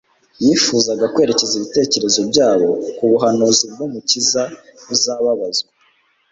[0.43, 4.43] Yifuzaga kwerekeza ibitekerezo byabo ku buhanuzi bw'Umukiza
[4.93, 5.69] uzababazwa